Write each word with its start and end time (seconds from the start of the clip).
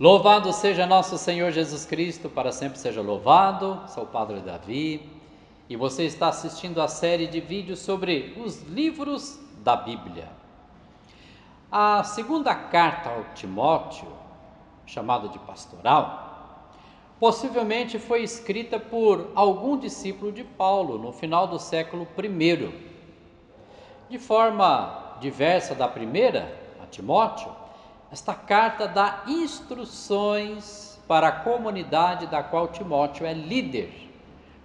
Louvado 0.00 0.52
seja 0.54 0.86
nosso 0.86 1.18
Senhor 1.18 1.52
Jesus 1.52 1.84
Cristo, 1.84 2.30
para 2.30 2.50
sempre 2.50 2.78
seja 2.78 3.02
louvado. 3.02 3.82
Sou 3.88 4.04
o 4.04 4.06
Padre 4.06 4.40
Davi 4.40 5.06
e 5.68 5.76
você 5.76 6.04
está 6.04 6.28
assistindo 6.28 6.80
a 6.80 6.88
série 6.88 7.26
de 7.26 7.40
vídeos 7.40 7.80
sobre 7.80 8.34
os 8.42 8.62
livros 8.62 9.38
da 9.58 9.76
Bíblia. 9.76 10.30
A 11.70 12.02
segunda 12.04 12.54
carta 12.54 13.10
ao 13.10 13.34
Timóteo, 13.34 14.08
chamada 14.86 15.28
de 15.28 15.38
pastoral, 15.40 16.70
possivelmente 17.20 17.98
foi 17.98 18.22
escrita 18.22 18.80
por 18.80 19.30
algum 19.34 19.76
discípulo 19.76 20.32
de 20.32 20.42
Paulo 20.42 20.96
no 20.96 21.12
final 21.12 21.46
do 21.46 21.58
século 21.58 22.08
I. 22.18 22.72
De 24.08 24.18
forma 24.18 25.16
diversa 25.20 25.74
da 25.74 25.86
primeira, 25.86 26.58
a 26.82 26.86
Timóteo, 26.86 27.62
esta 28.12 28.34
carta 28.34 28.86
dá 28.86 29.22
instruções 29.26 31.00
para 31.08 31.28
a 31.28 31.32
comunidade 31.32 32.26
da 32.26 32.42
qual 32.42 32.68
Timóteo 32.68 33.24
é 33.24 33.32
líder, 33.32 34.10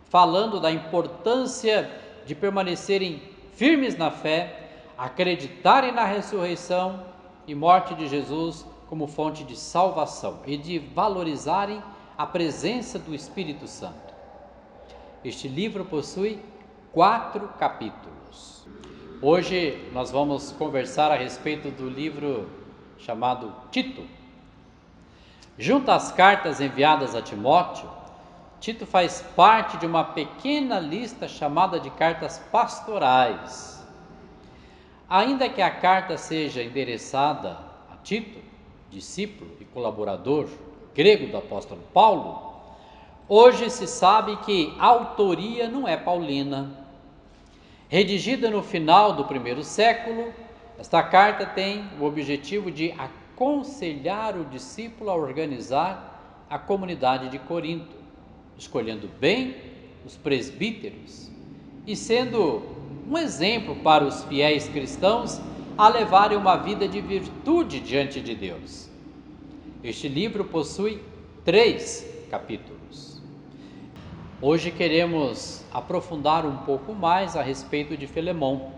falando 0.09 0.59
da 0.59 0.69
importância 0.69 1.89
de 2.25 2.35
permanecerem 2.35 3.21
firmes 3.53 3.97
na 3.97 4.11
fé, 4.11 4.83
acreditarem 4.97 5.93
na 5.93 6.03
ressurreição 6.03 7.05
e 7.47 7.55
morte 7.55 7.95
de 7.95 8.09
Jesus 8.09 8.65
como 8.89 9.07
fonte 9.07 9.45
de 9.45 9.55
salvação 9.55 10.41
e 10.45 10.57
de 10.57 10.77
valorizarem 10.77 11.81
a 12.17 12.25
presença 12.25 12.99
do 12.99 13.15
Espírito 13.15 13.65
Santo. 13.65 14.13
Este 15.23 15.47
livro 15.47 15.85
possui 15.85 16.41
quatro 16.91 17.47
capítulos. 17.57 18.67
Hoje 19.21 19.89
nós 19.93 20.11
vamos 20.11 20.51
conversar 20.51 21.11
a 21.11 21.15
respeito 21.15 21.71
do 21.71 21.89
livro 21.89 22.66
chamado 22.99 23.53
Tito. 23.71 24.03
Junto 25.57 25.89
às 25.89 26.11
cartas 26.11 26.61
enviadas 26.61 27.15
a 27.15 27.21
Timóteo, 27.21 27.89
Tito 28.59 28.85
faz 28.85 29.21
parte 29.35 29.77
de 29.77 29.85
uma 29.85 30.03
pequena 30.03 30.79
lista 30.79 31.27
chamada 31.27 31.79
de 31.79 31.89
cartas 31.91 32.39
pastorais. 32.51 33.85
Ainda 35.09 35.47
que 35.47 35.61
a 35.61 35.69
carta 35.69 36.17
seja 36.17 36.63
endereçada 36.63 37.57
a 37.91 37.95
Tito, 38.03 38.39
discípulo 38.89 39.51
e 39.59 39.65
colaborador 39.65 40.47
grego 40.93 41.27
do 41.27 41.37
apóstolo 41.37 41.81
Paulo, 41.93 42.53
hoje 43.29 43.69
se 43.69 43.87
sabe 43.87 44.35
que 44.37 44.73
a 44.79 44.85
autoria 44.87 45.69
não 45.69 45.87
é 45.87 45.95
paulina. 45.95 46.71
Redigida 47.87 48.49
no 48.49 48.63
final 48.63 49.13
do 49.13 49.23
primeiro 49.25 49.63
século, 49.63 50.33
esta 50.79 51.01
carta 51.01 51.45
tem 51.45 51.89
o 51.99 52.05
objetivo 52.05 52.69
de 52.69 52.91
aconselhar 52.91 54.37
o 54.37 54.45
discípulo 54.45 55.09
a 55.09 55.15
organizar 55.15 56.45
a 56.49 56.59
comunidade 56.59 57.29
de 57.29 57.39
Corinto, 57.39 57.95
escolhendo 58.57 59.09
bem 59.19 59.55
os 60.05 60.15
presbíteros 60.15 61.31
e 61.85 61.95
sendo 61.95 62.61
um 63.09 63.17
exemplo 63.17 63.75
para 63.77 64.03
os 64.03 64.23
fiéis 64.25 64.67
cristãos 64.69 65.41
a 65.77 65.87
levarem 65.89 66.37
uma 66.37 66.57
vida 66.57 66.87
de 66.87 67.01
virtude 67.01 67.79
diante 67.79 68.21
de 68.21 68.35
Deus. 68.35 68.89
Este 69.83 70.07
livro 70.07 70.45
possui 70.45 71.01
três 71.43 72.05
capítulos. 72.29 73.21
Hoje 74.39 74.69
queremos 74.69 75.63
aprofundar 75.73 76.45
um 76.45 76.57
pouco 76.57 76.93
mais 76.93 77.35
a 77.35 77.41
respeito 77.41 77.97
de 77.97 78.05
Filemão 78.05 78.73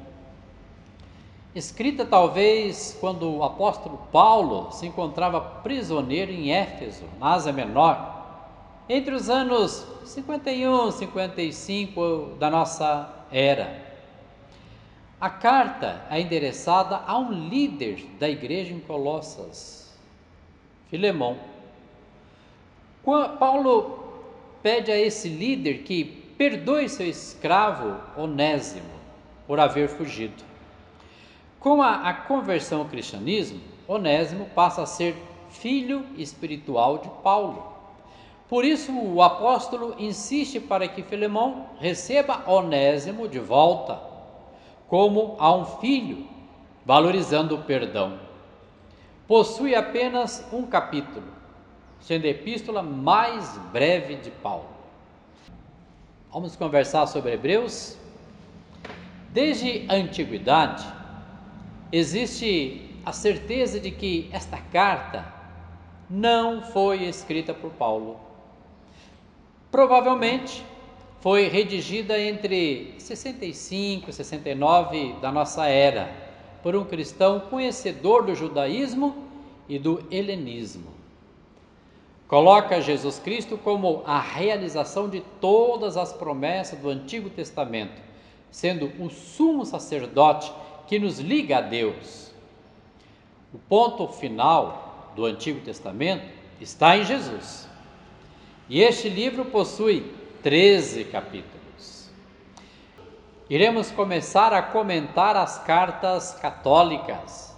escrita 1.59 2.05
talvez 2.05 2.97
quando 2.99 3.29
o 3.29 3.43
apóstolo 3.43 3.99
Paulo 4.11 4.71
se 4.71 4.87
encontrava 4.87 5.39
prisioneiro 5.39 6.31
em 6.31 6.51
Éfeso, 6.51 7.03
na 7.19 7.33
Ásia 7.33 7.53
Menor, 7.53 8.17
entre 8.87 9.13
os 9.13 9.29
anos 9.29 9.85
51 10.05 10.87
e 10.87 10.91
55 10.93 12.37
da 12.39 12.49
nossa 12.49 13.13
era. 13.31 13.87
A 15.21 15.29
carta 15.29 16.05
é 16.09 16.21
endereçada 16.21 17.01
a 17.05 17.19
um 17.19 17.31
líder 17.49 18.05
da 18.17 18.27
igreja 18.29 18.73
em 18.73 18.79
Colossas, 18.79 19.95
Filemão. 20.89 21.37
Paulo 23.37 24.13
pede 24.63 24.91
a 24.91 24.97
esse 24.97 25.27
líder 25.27 25.79
que 25.79 26.05
perdoe 26.37 26.87
seu 26.87 27.07
escravo 27.07 27.97
Onésimo 28.15 28.99
por 29.45 29.59
haver 29.59 29.89
fugido. 29.89 30.48
Com 31.59 31.81
a, 31.81 32.09
a 32.09 32.13
conversão 32.13 32.79
ao 32.79 32.85
cristianismo, 32.85 33.59
Onésimo 33.87 34.45
passa 34.55 34.83
a 34.83 34.85
ser 34.85 35.15
filho 35.49 36.05
espiritual 36.15 36.99
de 36.99 37.09
Paulo. 37.21 37.73
Por 38.47 38.63
isso, 38.63 38.91
o 38.91 39.21
apóstolo 39.21 39.95
insiste 39.99 40.59
para 40.59 40.87
que 40.87 41.03
Filemão 41.03 41.67
receba 41.79 42.49
Onésimo 42.49 43.27
de 43.27 43.39
volta, 43.39 43.99
como 44.87 45.35
a 45.37 45.53
um 45.53 45.65
filho, 45.65 46.25
valorizando 46.85 47.55
o 47.55 47.63
perdão. 47.63 48.19
Possui 49.27 49.75
apenas 49.75 50.47
um 50.51 50.63
capítulo, 50.65 51.27
sendo 51.99 52.25
a 52.25 52.29
epístola 52.29 52.81
mais 52.81 53.57
breve 53.71 54.15
de 54.15 54.31
Paulo. 54.31 54.65
Vamos 56.31 56.55
conversar 56.55 57.05
sobre 57.05 57.33
Hebreus? 57.33 57.97
Desde 59.31 59.85
a 59.89 59.93
antiguidade, 59.93 60.98
existe 61.91 62.89
a 63.05 63.11
certeza 63.11 63.79
de 63.79 63.91
que 63.91 64.29
esta 64.31 64.57
carta 64.57 65.33
não 66.09 66.61
foi 66.61 67.03
escrita 67.03 67.53
por 67.53 67.71
Paulo. 67.71 68.19
Provavelmente 69.71 70.63
foi 71.21 71.47
redigida 71.47 72.19
entre 72.19 72.95
65 72.97 74.09
e 74.09 74.13
69 74.13 75.13
da 75.21 75.31
nossa 75.31 75.67
era 75.67 76.11
por 76.63 76.75
um 76.75 76.85
cristão 76.85 77.39
conhecedor 77.41 78.25
do 78.25 78.35
judaísmo 78.35 79.15
e 79.67 79.77
do 79.77 80.03
helenismo. 80.09 80.99
Coloca 82.27 82.81
Jesus 82.81 83.17
Cristo 83.19 83.57
como 83.57 84.03
a 84.05 84.19
realização 84.19 85.09
de 85.09 85.21
todas 85.41 85.97
as 85.97 86.13
promessas 86.13 86.79
do 86.79 86.89
Antigo 86.89 87.29
Testamento, 87.29 88.01
sendo 88.51 88.91
o 89.03 89.09
sumo 89.09 89.65
sacerdote 89.65 90.51
que 90.89 90.97
nos 90.97 91.19
liga 91.19 91.59
a 91.59 91.61
Deus. 91.61 92.31
O 93.53 93.59
ponto 93.59 94.07
final 94.07 95.13
do 95.15 95.23
Antigo 95.23 95.61
Testamento 95.61 96.25
está 96.59 96.97
em 96.97 97.05
Jesus. 97.05 97.69
E 98.67 98.81
este 98.81 99.07
livro 99.07 99.45
possui 99.45 100.11
13 100.41 101.03
capítulos. 101.05 102.09
Iremos 103.47 103.91
começar 103.91 104.51
a 104.51 104.63
comentar 104.63 105.35
as 105.35 105.59
cartas 105.59 106.33
católicas, 106.33 107.55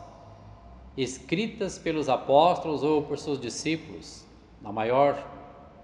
escritas 0.98 1.78
pelos 1.78 2.10
apóstolos 2.10 2.84
ou 2.84 3.02
por 3.02 3.18
seus 3.18 3.40
discípulos, 3.40 4.26
na 4.62 4.74
maior 4.74 5.16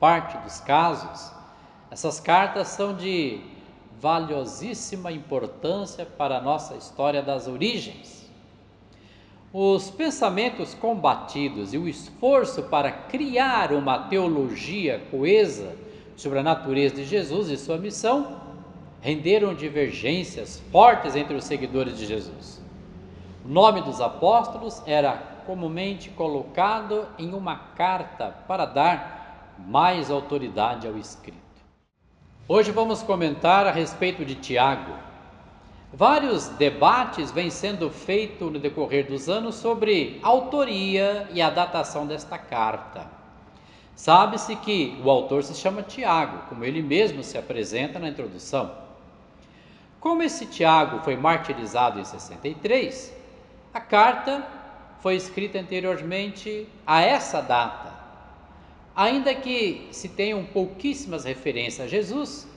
parte 0.02 0.38
dos 0.40 0.60
casos. 0.60 1.32
Essas 1.90 2.20
cartas 2.20 2.68
são 2.68 2.94
de 2.94 3.40
valiosíssima 4.00 5.12
importância 5.12 6.06
para 6.06 6.38
a 6.38 6.42
nossa 6.42 6.76
história 6.76 7.22
das 7.22 7.48
origens. 7.48 8.28
Os 9.52 9.90
pensamentos 9.90 10.74
combatidos 10.74 11.74
e 11.74 11.78
o 11.78 11.88
esforço 11.88 12.64
para 12.64 12.92
criar 12.92 13.72
uma 13.72 13.98
teologia 14.08 15.02
coesa 15.10 15.76
sobre 16.16 16.40
a 16.40 16.44
natureza 16.44 16.96
de 16.96 17.06
Jesus 17.06 17.50
e 17.50 17.58
sua 17.58 17.78
missão 17.78 18.42
renderam 19.02 19.54
divergências 19.54 20.62
fortes 20.72 21.16
entre 21.16 21.36
os 21.36 21.46
seguidores 21.46 21.98
de 21.98 22.06
Jesus. 22.06 22.62
O 23.46 23.48
nome 23.48 23.82
dos 23.82 24.02
apóstolos 24.02 24.84
era 24.86 25.14
comumente 25.46 26.10
colocado 26.10 27.08
em 27.18 27.34
uma 27.34 27.56
carta 27.56 28.36
para 28.48 28.66
dar 28.66 29.56
mais 29.66 30.12
autoridade 30.12 30.86
ao 30.86 30.98
escrito. 30.98 31.47
Hoje 32.50 32.72
vamos 32.72 33.04
comentar 33.04 33.68
a 33.68 33.72
respeito 33.72 34.24
de 34.24 34.34
Tiago. 34.34 34.94
Vários 35.92 36.48
debates 36.48 37.30
vêm 37.30 37.50
sendo 37.50 37.90
feitos 37.90 38.50
no 38.50 38.58
decorrer 38.58 39.06
dos 39.06 39.28
anos 39.28 39.56
sobre 39.56 40.18
a 40.24 40.30
autoria 40.30 41.28
e 41.34 41.42
a 41.42 41.50
datação 41.50 42.08
desta 42.08 42.38
carta. 42.38 43.06
Sabe-se 43.98 44.56
que 44.56 44.98
o 45.04 45.10
autor 45.10 45.44
se 45.44 45.56
chama 45.56 45.84
Tiago, 45.84 46.48
como 46.48 46.64
ele 46.64 46.82
mesmo 46.82 47.22
se 47.22 47.38
apresenta 47.38 48.00
na 48.00 48.08
introdução. 48.08 48.72
Como 50.00 50.24
esse 50.24 50.46
Tiago 50.46 51.00
foi 51.00 51.18
martirizado 51.18 52.00
em 52.00 52.06
63, 52.06 53.14
a 53.74 53.82
carta 53.82 54.48
foi 55.02 55.16
escrita 55.18 55.60
anteriormente 55.60 56.66
a 56.86 57.02
essa 57.02 57.42
data, 57.42 57.87
ainda 58.98 59.36
que 59.36 59.88
se 59.92 60.10
tenham 60.10 60.44
pouquíssimas 60.44 61.24
referências 61.24 61.86
a 61.86 61.88
Jesus, 61.88 62.48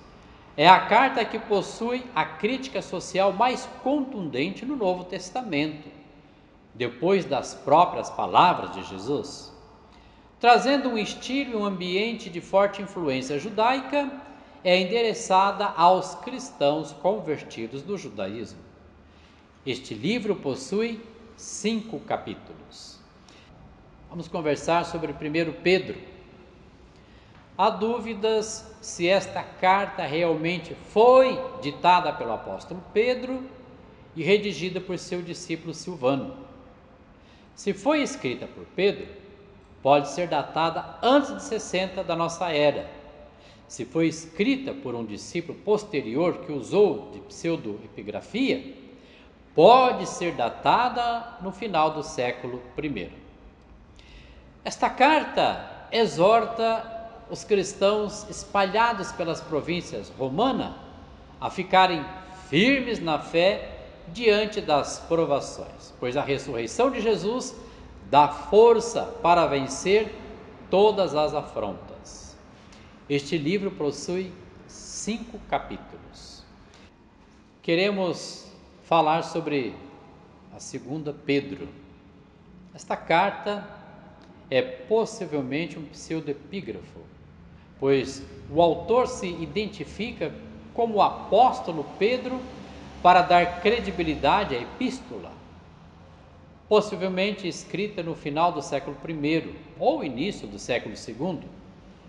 é 0.56 0.66
a 0.66 0.86
carta 0.86 1.22
que 1.22 1.38
possui 1.38 2.02
a 2.14 2.24
crítica 2.24 2.80
social 2.80 3.30
mais 3.30 3.68
contundente 3.82 4.64
no 4.64 4.74
Novo 4.74 5.04
Testamento, 5.04 5.86
depois 6.74 7.26
das 7.26 7.54
próprias 7.54 8.08
palavras 8.08 8.72
de 8.72 8.82
Jesus. 8.84 9.50
trazendo 10.40 10.88
um 10.88 10.96
estilo 10.96 11.52
e 11.52 11.56
um 11.56 11.66
ambiente 11.66 12.30
de 12.30 12.40
forte 12.40 12.80
influência 12.80 13.38
judaica, 13.38 14.10
é 14.64 14.80
endereçada 14.80 15.66
aos 15.66 16.14
cristãos 16.14 16.92
convertidos 16.92 17.82
do 17.82 17.98
judaísmo. 17.98 18.58
Este 19.66 19.92
livro 19.92 20.34
possui 20.34 20.98
cinco 21.36 22.00
capítulos. 22.00 22.98
Vamos 24.08 24.28
conversar 24.28 24.86
sobre 24.86 25.12
1 25.12 25.62
Pedro. 25.62 25.98
Há 27.60 27.68
dúvidas 27.68 28.74
se 28.80 29.06
esta 29.06 29.42
carta 29.42 30.06
realmente 30.06 30.74
foi 30.94 31.38
ditada 31.60 32.10
pelo 32.10 32.32
apóstolo 32.32 32.82
Pedro 32.94 33.44
e 34.16 34.22
redigida 34.22 34.80
por 34.80 34.98
seu 34.98 35.20
discípulo 35.20 35.74
Silvano. 35.74 36.38
Se 37.54 37.74
foi 37.74 38.00
escrita 38.00 38.46
por 38.46 38.64
Pedro, 38.74 39.06
pode 39.82 40.08
ser 40.08 40.26
datada 40.26 40.96
antes 41.02 41.34
de 41.36 41.42
60 41.42 42.02
da 42.02 42.16
nossa 42.16 42.50
era. 42.50 42.90
Se 43.68 43.84
foi 43.84 44.06
escrita 44.06 44.72
por 44.72 44.94
um 44.94 45.04
discípulo 45.04 45.58
posterior 45.58 46.38
que 46.38 46.52
usou 46.52 47.10
de 47.10 47.20
pseudoepigrafia, 47.20 48.74
pode 49.54 50.08
ser 50.08 50.32
datada 50.32 51.36
no 51.42 51.52
final 51.52 51.90
do 51.90 52.02
século 52.02 52.62
I. 52.82 53.10
Esta 54.64 54.88
carta 54.88 55.88
exorta 55.92 56.99
os 57.30 57.44
cristãos 57.44 58.28
espalhados 58.28 59.12
pelas 59.12 59.40
províncias 59.40 60.10
romana 60.18 60.76
a 61.40 61.48
ficarem 61.48 62.04
firmes 62.48 62.98
na 62.98 63.18
fé 63.18 63.78
diante 64.08 64.60
das 64.60 64.98
provações, 65.00 65.94
pois 66.00 66.16
a 66.16 66.22
ressurreição 66.22 66.90
de 66.90 67.00
Jesus 67.00 67.54
dá 68.10 68.28
força 68.28 69.04
para 69.22 69.46
vencer 69.46 70.12
todas 70.68 71.14
as 71.14 71.32
afrontas. 71.32 72.36
Este 73.08 73.38
livro 73.38 73.70
possui 73.70 74.32
cinco 74.66 75.38
capítulos. 75.48 76.44
Queremos 77.62 78.50
falar 78.84 79.22
sobre 79.22 79.74
a 80.54 80.58
segunda 80.58 81.12
Pedro. 81.12 81.68
Esta 82.74 82.96
carta 82.96 83.68
é 84.50 84.60
possivelmente 84.60 85.78
um 85.78 85.84
pseudepígrafo, 85.86 87.00
pois 87.80 88.22
o 88.52 88.62
autor 88.62 89.08
se 89.08 89.26
identifica 89.26 90.32
como 90.74 90.96
o 90.96 91.02
apóstolo 91.02 91.84
Pedro 91.98 92.38
para 93.02 93.22
dar 93.22 93.60
credibilidade 93.60 94.54
à 94.54 94.60
epístola 94.60 95.40
possivelmente 96.70 97.48
escrita 97.48 98.00
no 98.00 98.14
final 98.14 98.52
do 98.52 98.62
século 98.62 98.96
I 99.08 99.56
ou 99.76 100.04
início 100.04 100.46
do 100.46 100.56
século 100.56 100.94
II. 100.94 101.40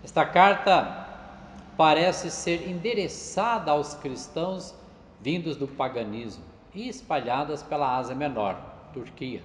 Esta 0.04 0.24
carta 0.24 1.08
parece 1.76 2.30
ser 2.30 2.68
endereçada 2.68 3.72
aos 3.72 3.94
cristãos 3.94 4.72
vindos 5.20 5.56
do 5.56 5.66
paganismo 5.66 6.44
e 6.72 6.88
espalhadas 6.88 7.60
pela 7.60 7.96
Ásia 7.96 8.14
Menor, 8.14 8.56
Turquia. 8.92 9.42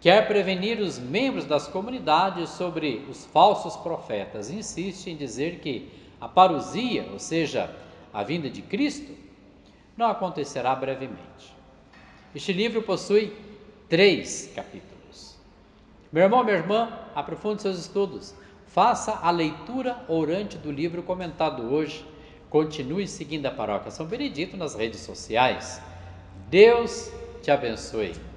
Quer 0.00 0.26
prevenir 0.26 0.80
os 0.80 0.98
membros 0.98 1.44
das 1.44 1.68
comunidades 1.68 2.48
sobre 2.50 3.04
os 3.10 3.26
falsos 3.26 3.76
profetas. 3.76 4.50
Insiste 4.50 5.08
em 5.08 5.16
dizer 5.16 5.58
que 5.58 5.90
a 6.18 6.26
parousia, 6.26 7.06
ou 7.12 7.18
seja, 7.18 7.70
a 8.12 8.22
vinda 8.22 8.48
de 8.48 8.62
Cristo, 8.62 9.12
não 9.96 10.06
acontecerá 10.06 10.74
brevemente. 10.74 11.54
Este 12.34 12.52
livro 12.52 12.80
possui 12.80 13.36
três 13.90 14.50
capítulos. 14.54 15.36
Meu 16.10 16.22
irmão, 16.22 16.42
minha 16.42 16.56
irmã, 16.56 16.98
aprofunde 17.14 17.60
seus 17.60 17.78
estudos. 17.78 18.34
Faça 18.66 19.18
a 19.20 19.30
leitura 19.30 20.02
orante 20.08 20.56
do 20.56 20.72
livro 20.72 21.02
comentado 21.02 21.70
hoje. 21.74 22.06
Continue 22.48 23.06
seguindo 23.06 23.46
a 23.46 23.50
Paróquia 23.50 23.90
São 23.90 24.06
Benedito 24.06 24.56
nas 24.56 24.74
redes 24.74 25.00
sociais. 25.00 25.82
Deus 26.48 27.12
te 27.42 27.50
abençoe. 27.50 28.29